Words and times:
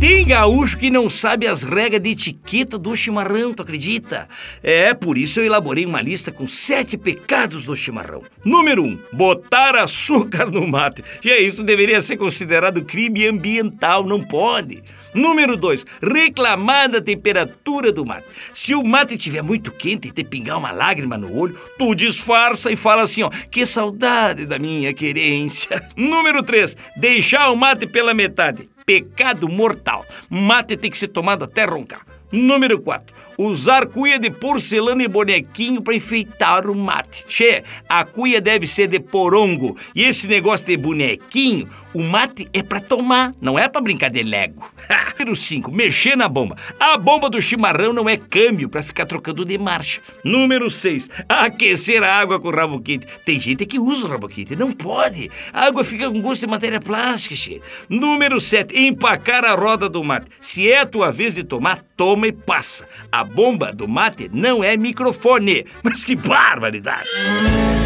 tem 0.00 0.24
gaúcho 0.24 0.78
que 0.78 0.90
não 0.90 1.10
sabe 1.10 1.48
as 1.48 1.64
regras 1.64 2.00
de 2.00 2.10
etiqueta 2.10 2.78
do 2.78 2.94
chimarrão, 2.94 3.52
tu 3.52 3.62
acredita? 3.62 4.28
É, 4.62 4.94
por 4.94 5.18
isso 5.18 5.40
eu 5.40 5.44
elaborei 5.44 5.84
uma 5.84 6.00
lista 6.00 6.30
com 6.30 6.46
sete 6.46 6.96
pecados 6.96 7.64
do 7.64 7.74
chimarrão. 7.74 8.22
Número 8.44 8.84
um, 8.84 8.96
botar 9.12 9.74
açúcar 9.74 10.46
no 10.46 10.66
mate. 10.68 11.02
Já 11.20 11.36
isso 11.38 11.64
deveria 11.64 12.00
ser 12.00 12.16
considerado 12.16 12.84
crime 12.84 13.26
ambiental, 13.26 14.04
não 14.04 14.22
pode. 14.22 14.84
Número 15.12 15.56
dois, 15.56 15.84
reclamar 16.00 16.88
da 16.88 17.00
temperatura 17.00 17.90
do 17.90 18.06
mate. 18.06 18.26
Se 18.54 18.76
o 18.76 18.84
mate 18.84 19.16
estiver 19.16 19.42
muito 19.42 19.72
quente 19.72 20.08
e 20.08 20.12
te 20.12 20.22
pingar 20.22 20.58
uma 20.58 20.70
lágrima 20.70 21.18
no 21.18 21.36
olho, 21.36 21.58
tu 21.76 21.92
disfarça 21.96 22.70
e 22.70 22.76
fala 22.76 23.02
assim, 23.02 23.24
ó, 23.24 23.30
que 23.50 23.66
saudade 23.66 24.46
da 24.46 24.60
minha 24.60 24.94
querência. 24.94 25.84
Número 25.96 26.40
três, 26.44 26.76
deixar 26.94 27.50
o 27.50 27.56
mate 27.56 27.84
pela 27.84 28.14
metade 28.14 28.68
pecado 28.88 29.50
mortal. 29.50 30.06
Mate 30.30 30.74
tem 30.74 30.90
que 30.90 30.96
ser 30.96 31.08
tomado 31.08 31.44
até 31.44 31.66
roncar. 31.66 32.06
Número 32.30 32.78
4. 32.80 33.14
Usar 33.38 33.86
cuia 33.86 34.18
de 34.18 34.30
porcelana 34.30 35.02
e 35.02 35.08
bonequinho 35.08 35.80
para 35.80 35.94
enfeitar 35.94 36.68
o 36.68 36.74
mate. 36.74 37.24
Che, 37.28 37.62
a 37.88 38.04
cuia 38.04 38.40
deve 38.40 38.66
ser 38.66 38.88
de 38.88 38.98
porongo. 38.98 39.76
E 39.94 40.02
esse 40.02 40.26
negócio 40.26 40.66
de 40.66 40.76
bonequinho, 40.76 41.68
o 41.94 42.02
mate 42.02 42.48
é 42.52 42.62
para 42.62 42.80
tomar, 42.80 43.32
não 43.40 43.58
é 43.58 43.68
para 43.68 43.80
brincar 43.80 44.10
de 44.10 44.22
lego. 44.22 44.68
Número 45.18 45.36
5. 45.36 45.70
Mexer 45.70 46.16
na 46.16 46.28
bomba. 46.28 46.56
A 46.78 46.96
bomba 46.96 47.30
do 47.30 47.40
chimarrão 47.40 47.92
não 47.92 48.08
é 48.08 48.16
câmbio 48.16 48.68
para 48.68 48.82
ficar 48.82 49.06
trocando 49.06 49.44
de 49.44 49.56
marcha. 49.56 50.00
Número 50.24 50.68
6. 50.68 51.08
Aquecer 51.28 52.02
a 52.02 52.14
água 52.14 52.40
com 52.40 52.50
rabo 52.50 52.80
quente. 52.80 53.06
Tem 53.24 53.38
gente 53.38 53.66
que 53.66 53.78
usa 53.78 54.06
o 54.06 54.10
rabo 54.10 54.28
quente, 54.28 54.56
não 54.56 54.72
pode. 54.72 55.30
A 55.52 55.66
água 55.66 55.84
fica 55.84 56.10
com 56.10 56.20
gosto 56.20 56.42
de 56.42 56.46
matéria 56.48 56.80
plástica, 56.80 57.36
che. 57.36 57.60
Número 57.88 58.40
7. 58.40 58.76
Empacar 58.76 59.44
a 59.44 59.54
roda 59.54 59.88
do 59.88 60.02
mate. 60.02 60.30
Se 60.40 60.70
é 60.70 60.80
a 60.80 60.86
tua 60.86 61.10
vez 61.10 61.34
de 61.34 61.44
tomar, 61.44 61.84
toma 61.96 62.17
e 62.26 62.32
passa. 62.32 62.84
A 63.10 63.24
bomba 63.24 63.72
do 63.72 63.86
mate 63.88 64.30
não 64.32 64.62
é 64.62 64.76
microfone. 64.76 65.64
Mas 65.82 66.04
que 66.04 66.16
barbaridade! 66.16 67.08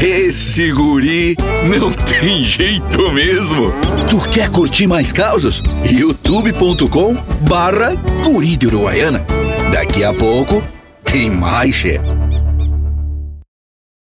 Esse 0.00 0.70
guri 0.70 1.36
não 1.68 1.92
tem 1.92 2.44
jeito 2.46 3.10
mesmo. 3.12 3.72
Tu 4.08 4.30
quer 4.30 4.48
curtir 4.50 4.86
mais 4.86 5.12
causas? 5.12 5.62
youtube.com 5.90 7.14
barra 7.48 7.94
guri 8.22 8.56
de 8.56 8.66
Uruguaiana. 8.68 9.24
Daqui 9.72 10.04
a 10.04 10.12
pouco 10.14 10.62
tem 11.04 11.30
mais, 11.30 11.74
chefe. 11.74 12.27